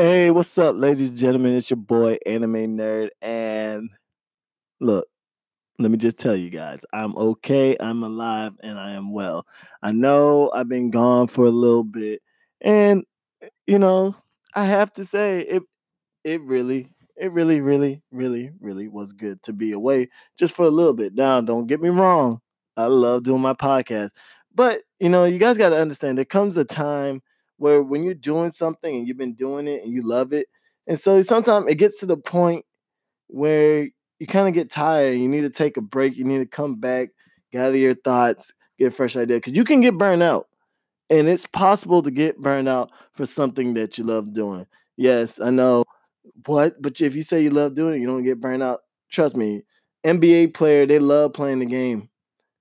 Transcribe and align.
Hey, 0.00 0.30
what's 0.30 0.56
up, 0.58 0.76
ladies 0.76 1.08
and 1.08 1.18
gentlemen? 1.18 1.54
It's 1.56 1.70
your 1.70 1.76
boy, 1.76 2.18
Anime 2.24 2.76
Nerd. 2.76 3.08
And 3.20 3.90
look, 4.80 5.08
let 5.78 5.90
me 5.90 5.98
just 5.98 6.18
tell 6.18 6.36
you 6.36 6.50
guys, 6.50 6.84
I'm 6.92 7.16
okay, 7.16 7.76
I'm 7.80 8.02
alive, 8.04 8.54
and 8.62 8.78
I 8.78 8.92
am 8.92 9.12
well. 9.12 9.46
I 9.82 9.92
know 9.92 10.50
I've 10.54 10.68
been 10.68 10.90
gone 10.90 11.28
for 11.28 11.46
a 11.46 11.50
little 11.50 11.84
bit, 11.84 12.22
and 12.60 13.04
you 13.66 13.78
know, 13.78 14.16
I 14.54 14.64
have 14.66 14.92
to 14.94 15.04
say 15.04 15.40
it 15.42 15.62
it 16.24 16.42
really, 16.42 16.90
it 17.16 17.32
really, 17.32 17.60
really, 17.60 18.02
really, 18.12 18.52
really 18.60 18.88
was 18.88 19.12
good 19.12 19.42
to 19.44 19.52
be 19.54 19.72
away 19.72 20.08
just 20.38 20.56
for 20.56 20.66
a 20.66 20.70
little 20.70 20.94
bit. 20.94 21.14
Now, 21.14 21.40
don't 21.42 21.66
get 21.68 21.80
me 21.82 21.90
wrong, 21.90 22.40
I 22.76 22.86
love 22.86 23.24
doing 23.24 23.42
my 23.42 23.54
podcast. 23.54 24.10
But 24.54 24.82
you 25.00 25.08
know, 25.10 25.24
you 25.24 25.38
guys 25.38 25.58
gotta 25.58 25.76
understand 25.80 26.18
there 26.18 26.24
comes 26.26 26.56
a 26.56 26.64
time 26.64 27.22
where 27.58 27.82
when 27.82 28.02
you're 28.02 28.14
doing 28.14 28.50
something 28.50 28.96
and 28.96 29.06
you've 29.06 29.18
been 29.18 29.34
doing 29.34 29.68
it 29.68 29.82
and 29.82 29.92
you 29.92 30.02
love 30.02 30.32
it, 30.32 30.48
and 30.86 30.98
so 30.98 31.20
sometimes 31.22 31.66
it 31.68 31.74
gets 31.74 32.00
to 32.00 32.06
the 32.06 32.16
point 32.16 32.64
where 33.28 33.88
you 34.18 34.26
kind 34.26 34.48
of 34.48 34.54
get 34.54 34.70
tired. 34.70 35.18
You 35.18 35.28
need 35.28 35.42
to 35.42 35.50
take 35.50 35.76
a 35.76 35.80
break. 35.82 36.16
You 36.16 36.24
need 36.24 36.38
to 36.38 36.46
come 36.46 36.76
back, 36.76 37.10
gather 37.52 37.76
your 37.76 37.94
thoughts, 37.94 38.52
get 38.78 38.88
a 38.88 38.90
fresh 38.90 39.16
idea 39.16 39.36
because 39.36 39.54
you 39.54 39.64
can 39.64 39.80
get 39.80 39.98
burned 39.98 40.22
out, 40.22 40.48
and 41.10 41.28
it's 41.28 41.46
possible 41.46 42.02
to 42.02 42.10
get 42.10 42.38
burned 42.38 42.68
out 42.68 42.90
for 43.12 43.26
something 43.26 43.74
that 43.74 43.98
you 43.98 44.04
love 44.04 44.32
doing. 44.32 44.66
Yes, 44.96 45.40
I 45.40 45.50
know 45.50 45.84
what, 46.46 46.80
but 46.80 47.00
if 47.00 47.14
you 47.14 47.22
say 47.22 47.42
you 47.42 47.50
love 47.50 47.74
doing 47.74 47.94
it, 47.94 48.00
you 48.00 48.06
don't 48.06 48.24
get 48.24 48.40
burned 48.40 48.62
out. 48.62 48.80
Trust 49.10 49.36
me, 49.36 49.62
NBA 50.04 50.54
player 50.54 50.86
they 50.86 50.98
love 50.98 51.32
playing 51.32 51.60
the 51.60 51.66
game, 51.66 52.08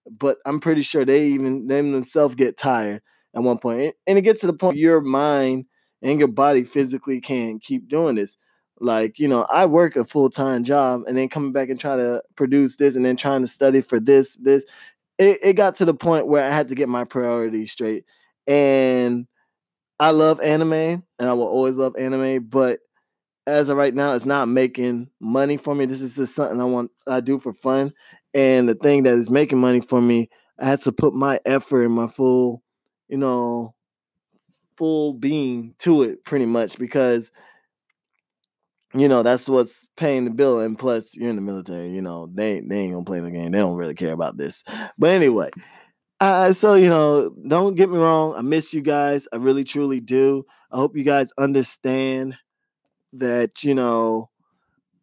but 0.10 0.38
I'm 0.46 0.60
pretty 0.60 0.82
sure 0.82 1.06
they 1.06 1.28
even 1.28 1.68
them 1.68 1.92
themselves 1.92 2.36
get 2.36 2.58
tired 2.58 3.02
at 3.36 3.44
one 3.44 3.58
point. 3.58 3.96
And 4.06 4.18
it 4.18 4.22
gets 4.22 4.42
to 4.42 4.48
the 4.48 4.54
point 4.54 4.78
your 4.78 5.02
mind 5.02 5.66
and 6.02 6.20
your 6.20 6.28
body 6.28 6.64
physically 6.64 7.22
can't 7.22 7.62
keep 7.62 7.88
doing 7.88 8.16
this. 8.16 8.38
Like, 8.80 9.20
you 9.20 9.28
know, 9.28 9.44
I 9.50 9.66
work 9.66 9.96
a 9.96 10.06
full 10.06 10.30
time 10.30 10.64
job 10.64 11.04
and 11.08 11.18
then 11.18 11.30
coming 11.30 11.52
back 11.52 11.70
and 11.70 11.80
trying 11.80 12.00
to 12.00 12.22
produce 12.36 12.76
this 12.76 12.96
and 12.96 13.06
then 13.06 13.18
trying 13.18 13.42
to 13.42 13.48
study 13.48 13.82
for 13.82 14.00
this, 14.00 14.36
this. 14.36 14.64
It, 15.18 15.40
it 15.42 15.54
got 15.54 15.76
to 15.78 15.86
the 15.86 15.96
point 15.96 16.28
where 16.28 16.46
I 16.46 16.52
had 16.52 16.68
to 16.70 16.76
get 16.76 16.90
my 16.90 17.04
priorities 17.04 17.72
straight. 17.72 18.06
And 18.46 19.28
I 20.00 20.12
love 20.12 20.40
anime 20.42 20.74
and 20.74 21.04
I 21.20 21.34
will 21.34 21.48
always 21.48 21.76
love 21.76 21.96
anime, 21.98 22.46
but 22.46 22.80
as 23.48 23.70
of 23.70 23.78
right 23.78 23.96
now, 23.96 24.14
it's 24.14 24.26
not 24.26 24.50
making 24.50 25.10
money 25.22 25.56
for 25.58 25.74
me. 25.74 25.86
This 25.86 26.02
is 26.02 26.18
just 26.18 26.36
something 26.36 26.60
I 26.60 26.66
want 26.66 26.92
I 27.08 27.22
do 27.22 27.40
for 27.40 27.54
fun. 27.54 27.94
And 28.34 28.68
the 28.68 28.76
thing 28.76 29.04
that 29.04 29.14
is 29.14 29.30
making 29.30 29.60
money 29.60 29.80
for 29.80 30.02
me, 30.02 30.30
I 30.60 30.68
had 30.68 30.82
to 30.82 30.92
put 30.92 31.14
my 31.14 31.40
effort 31.46 31.84
and 31.84 31.94
my 31.94 32.08
full 32.08 32.62
you 33.08 33.18
know, 33.18 33.74
full 34.78 35.14
being 35.14 35.74
to 35.80 36.04
it 36.04 36.24
pretty 36.24 36.46
much 36.46 36.78
because 36.78 37.32
you 38.94 39.08
know 39.08 39.24
that's 39.24 39.48
what's 39.50 39.86
paying 39.98 40.24
the 40.24 40.30
bill 40.30 40.60
and 40.60 40.80
plus 40.80 41.16
you're 41.16 41.30
in 41.30 41.36
the 41.36 41.42
military 41.42 41.90
you 41.90 42.02
know 42.02 42.30
they 42.34 42.62
they 42.62 42.80
ain't 42.80 42.94
gonna 42.94 43.04
play 43.04 43.20
the 43.20 43.32
game 43.32 43.52
they 43.52 43.58
don't 43.58 43.76
really 43.76 43.96
care 43.96 44.14
about 44.14 44.38
this. 44.38 44.64
But 44.98 45.10
anyway 45.10 45.50
uh, 46.20 46.54
so 46.54 46.76
you 46.76 46.90
know 46.90 47.32
don't 47.48 47.76
get 47.76 47.90
me 47.90 47.98
wrong 47.98 48.34
i 48.36 48.42
miss 48.42 48.74
you 48.74 48.82
guys 48.82 49.28
i 49.34 49.36
really 49.38 49.64
truly 49.64 50.00
do. 50.00 50.46
I 50.72 50.78
hope 50.78 50.98
you 50.98 51.04
guys 51.04 51.32
understand 51.38 52.36
that 53.14 53.64
you 53.64 53.76
know 53.76 54.30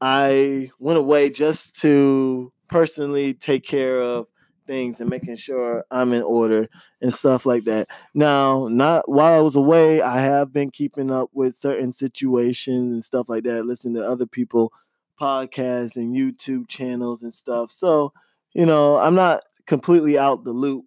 i 0.00 0.70
went 0.78 0.98
away 0.98 1.30
just 1.30 1.80
to 1.80 2.52
personally 2.69 3.34
take 3.34 3.64
care 3.64 4.00
of 4.00 4.27
things 4.67 5.01
and 5.01 5.11
making 5.11 5.37
sure 5.37 5.84
I'm 5.91 6.12
in 6.12 6.23
order 6.23 6.69
and 7.01 7.12
stuff 7.12 7.47
like 7.47 7.65
that. 7.65 7.89
Now, 8.15 8.69
not 8.69 9.09
while 9.09 9.39
I 9.39 9.41
was 9.41 9.56
away, 9.56 10.03
I 10.03 10.21
have 10.21 10.53
been 10.53 10.71
keeping 10.71 11.11
up 11.11 11.31
with 11.33 11.55
certain 11.55 11.93
situations 11.93 12.93
and 12.93 13.05
stuff 13.05 13.29
like 13.29 13.45
that, 13.45 13.67
listening 13.67 13.95
to 13.95 14.03
other 14.09 14.27
people 14.27 14.73
podcasts 15.21 15.97
and 15.97 16.15
YouTube 16.15 16.69
channels 16.69 17.23
and 17.23 17.33
stuff. 17.33 17.71
So, 17.71 18.12
you 18.53 18.67
know, 18.67 18.99
I'm 18.99 19.15
not 19.15 19.43
completely 19.66 20.19
out 20.19 20.44
the 20.44 20.53
loop. 20.53 20.84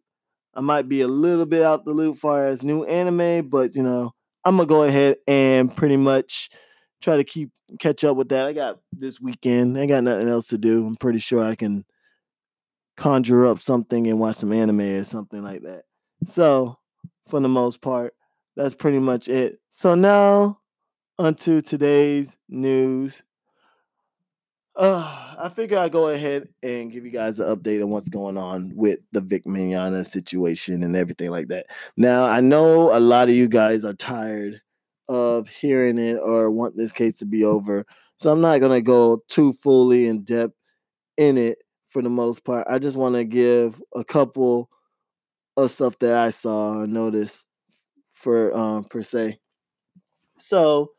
I 0.53 0.62
might 0.62 0.90
be 0.90 1.01
a 1.01 1.07
little 1.07 1.46
bit 1.46 1.62
out 1.62 1.85
the 1.85 1.94
loop 1.94 2.18
far 2.18 2.47
as 2.47 2.63
new 2.63 2.84
anime, 2.84 3.47
but 3.50 3.75
you 3.75 3.84
know, 3.84 4.13
I'm 4.44 4.57
gonna 4.57 4.68
go 4.68 4.84
ahead 4.84 5.18
and 5.28 5.75
pretty 5.75 5.97
much 5.97 6.50
try 7.01 7.18
to 7.18 7.24
keep 7.24 7.51
catch 7.80 8.03
up 8.03 8.18
with 8.18 8.30
that. 8.30 8.46
I 8.46 8.53
got 8.53 8.80
this 8.91 9.19
weekend. 9.19 9.78
I 9.78 9.85
got 9.85 10.03
nothing 10.03 10.30
else 10.30 10.47
to 10.47 10.57
do. 10.57 10.85
I'm 10.85 10.96
pretty 10.96 11.19
sure 11.19 11.44
I 11.44 11.56
can 11.56 11.85
conjure 12.97 13.46
up 13.46 13.59
something 13.59 14.08
and 14.08 14.19
watch 14.19 14.38
some 14.38 14.52
anime 14.52 14.81
or 14.81 15.03
something 15.03 15.44
like 15.44 15.62
that. 15.62 15.84
So, 16.25 16.78
for 17.28 17.40
the 17.40 17.47
most 17.47 17.80
part, 17.80 18.13
that's 18.56 18.75
pretty 18.75 19.00
much 19.00 19.30
it. 19.30 19.59
So 19.69 19.96
now, 19.96 20.59
onto 21.19 21.62
today's 21.62 22.36
news. 22.50 23.13
Uh, 24.75 25.36
I 25.40 25.50
figure 25.50 25.78
I'd 25.80 25.91
go 25.91 26.09
ahead 26.09 26.50
and 26.62 26.91
give 26.91 27.03
you 27.03 27.12
guys 27.12 27.40
an 27.40 27.47
update 27.56 27.81
on 27.81 27.90
what's 27.90 28.09
going 28.09 28.38
on 28.38 28.74
with 28.75 29.00
the 29.12 29.22
Vic 29.22 29.46
Mignogna 29.46 30.06
situation 30.06 30.84
and 30.84 30.96
everything 30.96 31.31
like 31.31 31.47
that. 31.47 31.66
Now, 31.96 32.25
I 32.25 32.41
know 32.41 32.96
a 32.96 33.00
lot 33.00 33.30
of 33.30 33.36
you 33.36 33.47
guys 33.47 33.84
are 33.84 33.96
tired 33.96 34.62
of 35.09 35.47
hearing 35.47 35.97
it 35.97 36.18
or 36.18 36.52
want 36.52 36.78
this 36.78 36.91
case 36.91 37.16
to 37.16 37.25
be 37.25 37.44
over. 37.44 37.86
So 38.18 38.31
I'm 38.31 38.41
not 38.41 38.59
to 38.62 38.81
go 38.81 39.24
too 39.28 39.53
fully 39.53 40.07
in 40.07 40.24
depth 40.24 40.53
in 41.18 41.38
it 41.38 41.57
for 41.90 42.02
the 42.02 42.09
most 42.09 42.44
part. 42.44 42.68
I 42.70 42.80
just 42.80 42.98
want 42.98 43.16
to 43.16 43.24
give 43.24 43.81
a 43.96 44.03
couple 44.03 44.70
of 45.56 45.72
stuff 45.72 45.98
that 46.00 46.18
I 46.18 46.31
saw 46.31 46.80
or 46.80 46.88
noticed 46.88 47.44
for 48.14 48.56
um 48.56 48.84
per 48.86 49.02
se. 49.02 49.40
So 50.40 50.92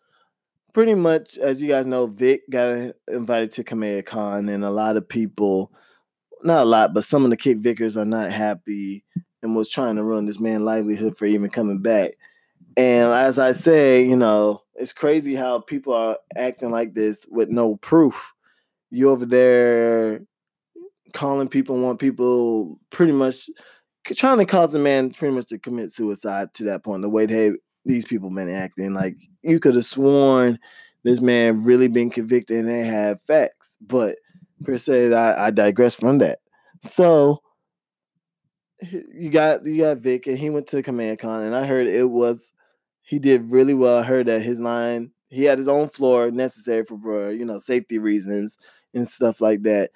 pretty 0.73 0.95
much 0.95 1.39
as 1.39 1.63
you 1.63 1.69
guys 1.69 1.87
know, 1.87 2.07
Vic 2.07 2.43
got 2.51 2.95
invited 3.09 3.53
to 3.53 3.65
Kamea 3.65 4.05
Con 4.05 4.49
and 4.49 4.65
a 4.65 4.71
lot 4.71 4.97
of 4.97 5.09
people 5.09 5.73
not 6.43 6.63
a 6.63 6.65
lot, 6.65 6.95
but 6.95 7.05
some 7.05 7.25
of 7.25 7.31
the 7.31 7.37
kick 7.37 7.59
Vickers 7.59 7.97
are 7.97 8.05
not 8.05 8.31
happy 8.31 9.05
and 9.43 9.57
was 9.57 9.69
trying 9.69 9.97
to 9.97 10.05
ruin 10.05 10.27
this 10.27 10.41
man's 10.41 10.63
livelihood 10.63 11.17
for 11.17 11.27
even 11.27 11.51
coming 11.51 11.81
back. 11.81 12.13
And 12.77 13.13
as 13.13 13.39
I 13.39 13.53
say, 13.53 14.05
you 14.05 14.17
know, 14.17 14.63
it's 14.75 14.93
crazy 14.93 15.35
how 15.35 15.61
people 15.61 15.93
are 15.93 16.19
acting 16.37 16.71
like 16.71 16.95
this 16.95 17.27
with 17.29 17.49
no 17.49 17.77
proof. 17.77 18.35
You 18.91 19.11
over 19.11 19.27
there 19.27 20.21
calling 21.19 21.49
people, 21.49 21.77
want 21.77 21.99
people 21.99 22.79
pretty 22.91 23.13
much 23.13 23.51
trying 24.05 24.39
to 24.39 24.45
cause 24.45 24.73
a 24.75 24.79
man 24.79 25.11
pretty 25.11 25.35
much 25.35 25.47
to 25.47 25.59
commit 25.59 25.91
suicide 25.91 26.55
to 26.55 26.65
that 26.65 26.85
point. 26.85 27.03
The 27.03 27.09
way 27.09 27.27
they 27.27 27.53
these 27.85 28.05
people 28.05 28.31
been 28.31 28.49
acting, 28.49 28.95
like 28.95 29.17
you 29.43 29.59
could 29.59 29.75
have 29.75 29.85
sworn 29.85 30.61
this 31.03 31.21
man 31.21 31.65
really 31.65 31.89
been 31.89 32.11
convicted 32.11 32.59
and 32.59 32.69
they 32.69 32.85
have 32.85 33.21
facts, 33.23 33.77
but 33.81 34.17
per 34.63 34.79
se, 34.79 35.13
I, 35.13 35.47
I 35.47 35.51
digress 35.51 35.97
from 35.97 36.19
that. 36.19 36.39
So 36.83 37.43
you 39.13 39.29
got 39.31 39.67
you 39.67 39.79
got 39.79 39.99
Vic, 39.99 40.29
and 40.29 40.39
he 40.39 40.51
went 40.51 40.69
to 40.69 40.85
Command 40.85 41.19
Con, 41.19 41.43
and 41.43 41.55
I 41.57 41.67
heard 41.67 41.89
it 41.89 42.09
was 42.09 42.53
he 43.03 43.19
did 43.19 43.51
really 43.51 43.75
well. 43.75 43.99
I 43.99 44.05
heard 44.05 44.27
that 44.27 44.43
his 44.43 44.61
line 44.61 45.11
he 45.31 45.43
had 45.43 45.59
his 45.59 45.69
own 45.69 45.89
floor 45.89 46.31
necessary 46.31 46.85
for 46.85 47.33
you 47.33 47.45
know 47.45 47.59
safety 47.59 47.99
reasons 47.99 48.57
and 48.95 49.09
stuff 49.09 49.41
like 49.41 49.63
that 49.65 49.91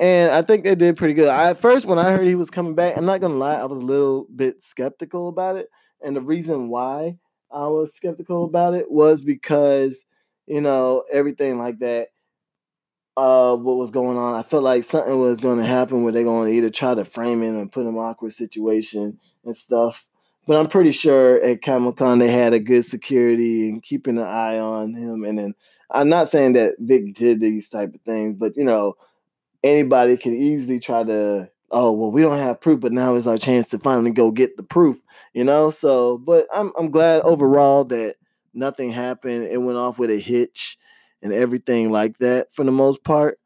and 0.00 0.32
I 0.32 0.40
think 0.42 0.64
they 0.64 0.74
did 0.74 0.96
pretty 0.96 1.14
good. 1.14 1.28
I, 1.28 1.50
at 1.50 1.58
first, 1.58 1.84
when 1.84 1.98
I 1.98 2.10
heard 2.10 2.26
he 2.26 2.34
was 2.34 2.50
coming 2.50 2.74
back, 2.74 2.96
I'm 2.96 3.04
not 3.04 3.20
gonna 3.20 3.34
lie, 3.34 3.54
I 3.54 3.66
was 3.66 3.82
a 3.82 3.86
little 3.86 4.26
bit 4.34 4.62
skeptical 4.62 5.28
about 5.28 5.56
it, 5.56 5.68
and 6.02 6.16
the 6.16 6.22
reason 6.22 6.68
why 6.68 7.18
I 7.52 7.66
was 7.66 7.94
skeptical 7.94 8.44
about 8.44 8.74
it 8.74 8.90
was 8.90 9.22
because 9.22 10.02
you 10.46 10.60
know 10.60 11.04
everything 11.12 11.58
like 11.58 11.78
that. 11.80 12.08
Uh, 13.16 13.54
what 13.56 13.76
was 13.76 13.90
going 13.90 14.16
on? 14.16 14.34
I 14.34 14.42
felt 14.42 14.62
like 14.62 14.82
something 14.84 15.20
was 15.20 15.40
going 15.40 15.58
to 15.58 15.64
happen 15.64 16.02
where 16.04 16.12
they're 16.12 16.22
going 16.22 16.48
to 16.48 16.56
either 16.56 16.70
try 16.70 16.94
to 16.94 17.04
frame 17.04 17.42
him 17.42 17.58
and 17.58 17.70
put 17.70 17.84
him 17.84 17.96
in 17.96 17.98
awkward 17.98 18.32
situation 18.32 19.18
and 19.44 19.54
stuff. 19.54 20.06
But 20.46 20.58
I'm 20.58 20.68
pretty 20.68 20.92
sure 20.92 21.42
at 21.42 21.60
Comic 21.60 21.96
Con 21.96 22.18
they 22.18 22.30
had 22.30 22.54
a 22.54 22.58
good 22.58 22.84
security 22.84 23.68
and 23.68 23.82
keeping 23.82 24.16
an 24.16 24.24
eye 24.24 24.58
on 24.58 24.94
him. 24.94 25.24
And 25.24 25.38
then 25.38 25.54
I'm 25.90 26.08
not 26.08 26.30
saying 26.30 26.54
that 26.54 26.76
Vic 26.78 27.14
did 27.14 27.40
these 27.40 27.68
type 27.68 27.94
of 27.94 28.00
things, 28.02 28.36
but 28.36 28.56
you 28.56 28.64
know, 28.64 28.96
anybody 29.62 30.16
can 30.16 30.34
easily 30.34 30.80
try 30.80 31.04
to 31.04 31.50
oh 31.70 31.92
well 31.92 32.10
we 32.10 32.22
don't 32.22 32.38
have 32.38 32.60
proof 32.60 32.80
but 32.80 32.92
now 32.92 33.14
is 33.14 33.26
our 33.26 33.38
chance 33.38 33.68
to 33.68 33.78
finally 33.78 34.10
go 34.10 34.30
get 34.30 34.56
the 34.56 34.62
proof 34.62 35.00
you 35.32 35.44
know? 35.44 35.70
So 35.70 36.18
but 36.18 36.46
i'm 36.52 36.72
i'm 36.76 36.90
glad 36.90 37.22
overall 37.22 37.84
that 37.84 38.16
nothing 38.54 38.90
happened. 38.90 39.44
It 39.44 39.58
went 39.58 39.78
off 39.78 39.98
with 39.98 40.10
a 40.10 40.18
hitch 40.18 40.78
and 41.22 41.32
everything 41.32 41.90
like 41.90 42.18
that 42.18 42.52
for 42.52 42.64
the 42.64 42.72
most 42.72 43.04
part. 43.04 43.38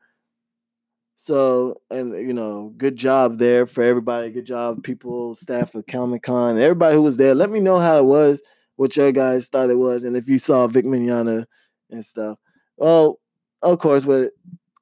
So 1.18 1.80
and 1.90 2.12
you 2.12 2.34
know 2.34 2.72
good 2.76 2.96
job 2.96 3.38
there 3.38 3.66
for 3.66 3.82
everybody. 3.82 4.30
Good 4.30 4.46
job 4.46 4.82
people 4.82 5.34
staff 5.34 5.74
of 5.74 5.86
comic 5.86 6.22
con 6.22 6.58
everybody 6.58 6.94
who 6.94 7.02
was 7.02 7.16
there. 7.16 7.34
Let 7.34 7.50
me 7.50 7.60
know 7.60 7.78
how 7.78 7.98
it 7.98 8.04
was 8.04 8.42
what 8.76 8.96
your 8.96 9.12
guys 9.12 9.46
thought 9.46 9.70
it 9.70 9.78
was 9.78 10.04
and 10.04 10.16
if 10.16 10.28
you 10.28 10.38
saw 10.38 10.66
vic 10.66 10.84
mignogna 10.84 11.46
and 11.90 12.04
stuff. 12.04 12.38
Well 12.76 13.20
of 13.62 13.78
course 13.78 14.04
with 14.04 14.32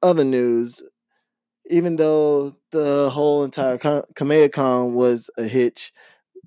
other 0.01 0.25
news 0.25 0.81
even 1.69 1.95
though 1.95 2.55
the 2.71 3.09
whole 3.09 3.43
entire 3.43 3.77
Kamea 3.77 4.51
Con 4.51 4.93
was 4.93 5.29
a 5.37 5.43
hitch, 5.43 5.93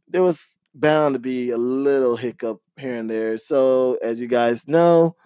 there 0.09 0.23
was 0.23 0.55
bound 0.75 1.15
to 1.15 1.19
be 1.19 1.51
a 1.51 1.59
little 1.59 2.17
hiccup 2.17 2.61
here 2.77 2.97
and 2.97 3.11
there. 3.11 3.39
So, 3.39 3.99
as 4.03 4.21
you 4.21 4.29
guys 4.29 4.69
know, 4.69 5.17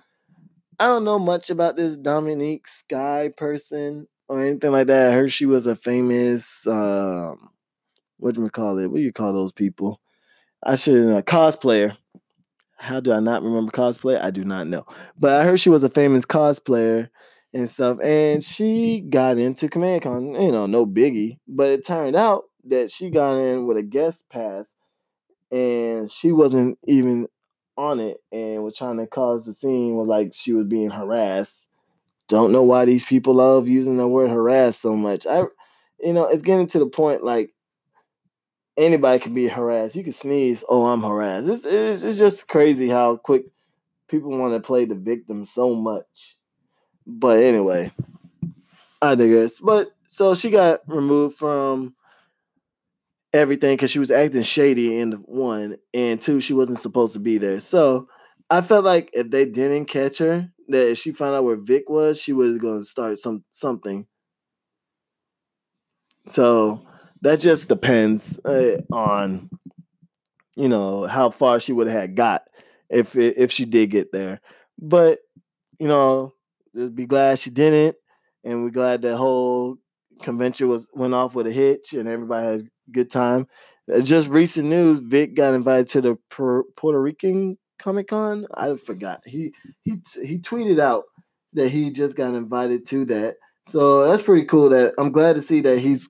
I 0.78 0.86
don't 0.86 1.04
know 1.04 1.18
much 1.18 1.50
about 1.50 1.76
this 1.76 1.96
Dominique 1.96 2.68
Sky 2.68 3.30
person 3.36 4.06
or 4.28 4.40
anything 4.40 4.72
like 4.72 4.86
that. 4.86 5.10
I 5.10 5.14
heard 5.14 5.32
she 5.32 5.46
was 5.46 5.66
a 5.66 5.76
famous 5.76 6.66
um 6.66 7.50
what 8.18 8.34
do 8.34 8.42
you 8.42 8.50
call 8.50 8.78
it? 8.78 8.88
What 8.88 8.98
do 8.98 9.02
you 9.02 9.12
call 9.12 9.32
those 9.32 9.52
people? 9.52 10.00
I 10.62 10.76
should 10.76 10.94
a 11.08 11.22
cosplayer. 11.22 11.96
How 12.76 13.00
do 13.00 13.12
I 13.12 13.20
not 13.20 13.42
remember 13.42 13.72
cosplay? 13.72 14.22
I 14.22 14.30
do 14.30 14.44
not 14.44 14.66
know. 14.66 14.86
But 15.18 15.40
I 15.40 15.44
heard 15.44 15.60
she 15.60 15.70
was 15.70 15.82
a 15.82 15.90
famous 15.90 16.24
cosplayer 16.24 17.08
and 17.52 17.68
stuff. 17.68 17.98
And 18.02 18.42
she 18.42 19.00
got 19.00 19.38
into 19.38 19.68
Command 19.68 20.02
Con, 20.02 20.34
you 20.34 20.52
know, 20.52 20.66
no 20.66 20.86
biggie. 20.86 21.38
But 21.48 21.70
it 21.70 21.86
turned 21.86 22.16
out 22.16 22.44
that 22.64 22.90
she 22.90 23.10
got 23.10 23.38
in 23.38 23.66
with 23.66 23.76
a 23.76 23.82
guest 23.82 24.28
pass 24.28 24.74
and 25.50 26.10
she 26.10 26.32
wasn't 26.32 26.78
even 26.86 27.28
on 27.76 27.98
it 27.98 28.18
and 28.30 28.62
was 28.62 28.76
trying 28.76 28.98
to 28.98 29.06
cause 29.06 29.46
the 29.46 29.52
scene 29.52 29.96
with 29.96 30.08
like 30.08 30.32
she 30.34 30.52
was 30.52 30.66
being 30.66 30.90
harassed. 30.90 31.66
Don't 32.28 32.52
know 32.52 32.62
why 32.62 32.84
these 32.84 33.02
people 33.02 33.34
love 33.34 33.66
using 33.66 33.96
the 33.96 34.06
word 34.06 34.30
harass 34.30 34.78
so 34.78 34.94
much. 34.94 35.26
I 35.26 35.44
you 35.98 36.12
know, 36.12 36.26
it's 36.26 36.42
getting 36.42 36.66
to 36.68 36.78
the 36.78 36.86
point 36.86 37.24
like 37.24 37.52
anybody 38.76 39.18
can 39.18 39.34
be 39.34 39.48
harassed. 39.48 39.96
You 39.96 40.04
can 40.04 40.12
sneeze, 40.12 40.64
oh, 40.68 40.86
I'm 40.86 41.02
harassed. 41.02 41.48
It's, 41.48 41.64
it's, 41.64 42.02
it's 42.02 42.18
just 42.18 42.48
crazy 42.48 42.88
how 42.88 43.16
quick 43.16 43.44
people 44.08 44.36
want 44.36 44.54
to 44.54 44.66
play 44.66 44.84
the 44.84 44.94
victim 44.94 45.44
so 45.44 45.74
much. 45.74 46.36
But 47.06 47.38
anyway, 47.38 47.92
I 49.00 49.14
digress. 49.14 49.58
But 49.58 49.90
so 50.08 50.34
she 50.34 50.50
got 50.50 50.80
removed 50.86 51.36
from 51.36 51.94
everything 53.32 53.76
because 53.76 53.90
she 53.90 53.98
was 53.98 54.10
acting 54.10 54.42
shady 54.42 54.98
in 54.98 55.10
the 55.10 55.16
one, 55.18 55.76
and 55.94 56.20
two, 56.20 56.40
she 56.40 56.52
wasn't 56.52 56.78
supposed 56.78 57.12
to 57.14 57.20
be 57.20 57.38
there. 57.38 57.60
So 57.60 58.08
I 58.48 58.60
felt 58.60 58.84
like 58.84 59.10
if 59.12 59.30
they 59.30 59.44
didn't 59.44 59.86
catch 59.86 60.18
her, 60.18 60.50
that 60.68 60.90
if 60.90 60.98
she 60.98 61.12
found 61.12 61.34
out 61.34 61.44
where 61.44 61.56
Vic 61.56 61.88
was, 61.88 62.20
she 62.20 62.32
was 62.32 62.58
going 62.58 62.80
to 62.80 62.84
start 62.84 63.18
some 63.18 63.44
something. 63.52 64.06
So 66.28 66.86
that 67.22 67.40
just 67.40 67.68
depends 67.68 68.38
uh, 68.44 68.82
on 68.92 69.50
you 70.56 70.68
know 70.68 71.06
how 71.06 71.30
far 71.30 71.60
she 71.60 71.72
would 71.72 71.88
have 71.88 72.14
got 72.14 72.42
if 72.88 73.16
if 73.16 73.52
she 73.52 73.64
did 73.64 73.90
get 73.90 74.12
there. 74.12 74.40
But 74.78 75.20
you 75.78 75.88
know, 75.88 76.34
just 76.74 76.94
be 76.94 77.06
glad 77.06 77.38
she 77.38 77.50
didn't, 77.50 77.96
and 78.44 78.62
we're 78.62 78.70
glad 78.70 79.02
that 79.02 79.16
whole 79.16 79.76
convention 80.22 80.68
was 80.68 80.88
went 80.94 81.14
off 81.14 81.34
with 81.34 81.46
a 81.46 81.52
hitch 81.52 81.94
and 81.94 82.08
everybody 82.08 82.46
had 82.46 82.60
a 82.60 82.90
good 82.90 83.10
time. 83.10 83.46
Uh, 83.92 84.00
just 84.00 84.28
recent 84.28 84.68
news: 84.68 85.00
Vic 85.00 85.34
got 85.34 85.54
invited 85.54 85.88
to 85.88 86.00
the 86.00 86.18
Puerto 86.30 87.00
Rican 87.00 87.58
Comic 87.78 88.08
Con. 88.08 88.46
I 88.54 88.74
forgot. 88.76 89.22
He 89.26 89.52
he 89.82 89.96
he 90.22 90.38
tweeted 90.38 90.78
out 90.78 91.04
that 91.54 91.68
he 91.68 91.90
just 91.90 92.16
got 92.16 92.34
invited 92.34 92.86
to 92.86 93.04
that. 93.06 93.36
So 93.66 94.08
that's 94.08 94.22
pretty 94.22 94.44
cool. 94.44 94.68
That 94.68 94.94
I'm 94.98 95.12
glad 95.12 95.36
to 95.36 95.42
see 95.42 95.60
that 95.62 95.78
he's 95.78 96.08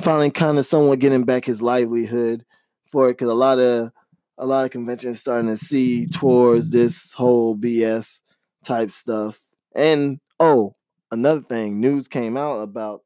finally 0.00 0.30
kind 0.30 0.58
of 0.58 0.66
somewhat 0.66 0.98
getting 0.98 1.24
back 1.24 1.44
his 1.44 1.62
livelihood 1.62 2.44
for 2.90 3.08
it 3.08 3.12
because 3.12 3.28
a 3.28 3.34
lot 3.34 3.58
of 3.58 3.90
a 4.38 4.46
lot 4.46 4.64
of 4.64 4.70
conventions 4.70 5.20
starting 5.20 5.50
to 5.50 5.56
see 5.56 6.06
towards 6.06 6.70
this 6.70 7.12
whole 7.12 7.56
BS 7.56 8.20
type 8.64 8.90
stuff. 8.90 9.40
And 9.74 10.20
oh, 10.40 10.74
another 11.10 11.42
thing, 11.42 11.80
news 11.80 12.08
came 12.08 12.36
out 12.36 12.60
about 12.60 13.02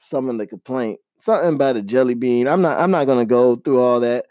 some 0.00 0.28
of 0.28 0.38
the 0.38 0.46
complaint, 0.46 1.00
something 1.18 1.54
about 1.54 1.76
a 1.76 1.82
jelly 1.82 2.14
bean. 2.14 2.48
I'm 2.48 2.62
not 2.62 2.78
I'm 2.80 2.90
not 2.90 3.06
gonna 3.06 3.26
go 3.26 3.56
through 3.56 3.80
all 3.80 4.00
that. 4.00 4.26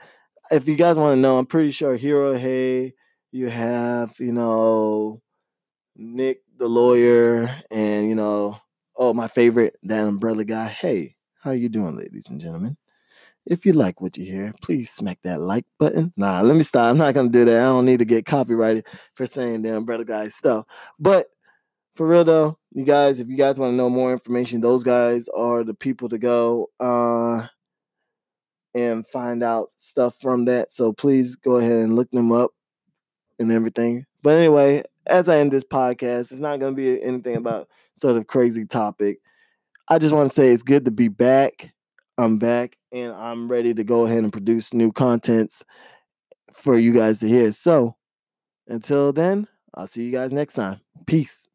If 0.51 0.68
you 0.68 0.75
guys 0.75 0.97
want 0.97 1.15
to 1.15 1.21
know, 1.21 1.38
I'm 1.38 1.45
pretty 1.45 1.71
sure 1.71 1.95
Hero 1.95 2.38
Hey, 2.38 2.94
you 3.31 3.50
have, 3.50 4.15
you 4.19 4.33
know, 4.33 5.21
Nick 5.95 6.41
the 6.57 6.68
lawyer, 6.68 7.50
and 7.71 8.09
you 8.09 8.15
know, 8.15 8.57
oh 8.95 9.13
my 9.13 9.27
favorite, 9.27 9.75
that 9.83 10.07
umbrella 10.07 10.45
guy. 10.45 10.68
Hey, 10.68 11.15
how 11.41 11.51
you 11.51 11.69
doing, 11.69 11.95
ladies 11.95 12.27
and 12.30 12.41
gentlemen? 12.41 12.77
If 13.50 13.66
you 13.66 13.74
like 13.74 14.00
what 14.00 14.16
you 14.16 14.25
hear, 14.25 14.54
please 14.62 14.92
smack 14.92 15.18
that 15.24 15.42
like 15.42 15.66
button. 15.80 16.13
Nah, 16.16 16.42
let 16.42 16.56
me 16.56 16.62
stop. 16.62 16.88
I'm 16.88 17.00
not 17.00 17.16
gonna 17.16 17.30
do 17.30 17.46
that. 17.46 17.60
I 17.60 17.63
don't 17.66 17.86
need 17.86 17.98
to 17.98 18.06
get 18.06 18.28
copyrighted 18.28 18.86
for 19.16 19.25
saying 19.25 19.63
the 19.63 19.75
umbrella 19.75 20.06
guy 20.06 20.28
stuff. 20.30 20.66
But 21.00 21.28
for 21.96 22.07
real 22.07 22.24
though, 22.24 22.60
you 22.72 22.86
guys, 22.86 23.19
if 23.19 23.28
you 23.28 23.36
guys 23.36 23.57
want 23.57 23.72
to 23.72 23.75
know 23.75 23.90
more 23.90 24.13
information, 24.13 24.62
those 24.62 24.84
guys 24.84 25.28
are 25.30 25.63
the 25.63 25.74
people 25.74 26.10
to 26.10 26.19
go 26.19 26.69
uh 26.80 27.48
and 28.75 29.07
find 29.07 29.42
out 29.42 29.72
stuff 29.78 30.16
from 30.22 30.46
that. 30.46 30.72
So 30.72 30.94
please 30.94 31.36
go 31.36 31.57
ahead 31.57 31.81
and 31.81 31.96
look 31.96 32.12
them 32.12 32.31
up 32.31 32.51
and 33.40 33.51
everything. 33.51 34.06
But 34.22 34.38
anyway, 34.38 34.84
as 35.07 35.28
I 35.28 35.38
end 35.38 35.51
this 35.51 35.63
podcast, 35.63 36.31
it's 36.31 36.34
not 36.34 36.60
gonna 36.60 36.75
be 36.75 37.01
anything 37.01 37.36
about 37.36 37.68
sort 37.96 38.16
of 38.16 38.28
crazy 38.28 38.66
topic. 38.66 39.22
I 39.88 39.98
just 39.98 40.13
want 40.13 40.30
to 40.30 40.36
say 40.36 40.50
it's 40.50 40.62
good 40.62 40.86
to 40.86 40.92
be 40.92 41.07
back. 41.07 41.74
I'm 42.16 42.38
back 42.38 42.75
and 42.91 43.13
I'm 43.13 43.47
ready 43.47 43.74
to 43.74 43.83
go 43.83 44.06
ahead 44.06 44.24
and 44.24 44.31
produce 44.31 44.74
new 44.74 44.91
contents 44.91 45.63
for 46.53 46.77
you 46.77 46.94
guys 46.94 47.19
to 47.19 47.27
hear. 47.27 47.51
So 47.51 47.95
until 48.68 49.13
then, 49.13 49.47
I'll 49.74 49.88
see 49.88 50.03
you 50.03 50.12
guys 50.12 50.31
next 50.31 50.53
time. 50.53 50.81
Peace. 51.06 51.49